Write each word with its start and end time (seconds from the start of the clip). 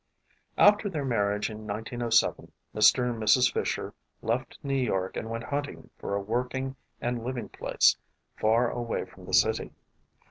After 0.57 0.89
their 0.89 1.05
marriage 1.05 1.51
in 1.51 1.67
1907, 1.67 2.51
Mr. 2.73 3.07
and 3.07 3.21
Mrs. 3.21 3.53
Fisher 3.53 3.93
left 4.23 4.57
New 4.63 4.73
York 4.73 5.15
and 5.15 5.29
went 5.29 5.43
hunting 5.43 5.91
for 5.99 6.15
a 6.15 6.19
working 6.19 6.75
and 6.99 7.23
living 7.23 7.49
place 7.49 7.95
far 8.35 8.71
away 8.71 9.05
from 9.05 9.25
the 9.27 9.33
city. 9.35 9.73